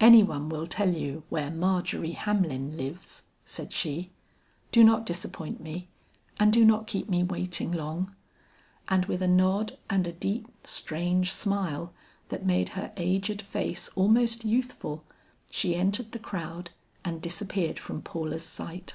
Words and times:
"Any 0.00 0.22
one 0.22 0.48
will 0.48 0.66
tell 0.66 0.88
you 0.94 1.24
where 1.28 1.50
Margery 1.50 2.12
Hamlin 2.12 2.74
lives," 2.78 3.24
said 3.44 3.70
she. 3.70 4.10
"Do 4.72 4.82
not 4.82 5.04
disappoint 5.04 5.60
me, 5.60 5.88
and 6.40 6.50
do 6.50 6.64
not 6.64 6.86
keep 6.86 7.06
me 7.10 7.22
waiting 7.22 7.70
long." 7.72 8.14
And 8.88 9.04
with 9.04 9.20
a 9.20 9.28
nod 9.28 9.76
and 9.90 10.06
a 10.06 10.12
deep 10.12 10.48
strange 10.64 11.30
smile 11.32 11.92
that 12.30 12.46
made 12.46 12.70
her 12.70 12.94
aged 12.96 13.42
face 13.42 13.90
almost 13.94 14.42
youthful, 14.42 15.04
she 15.50 15.76
entered 15.76 16.12
the 16.12 16.18
crowd 16.18 16.70
and 17.04 17.20
disappeared 17.20 17.78
from 17.78 18.00
Paula's 18.00 18.46
sight. 18.46 18.94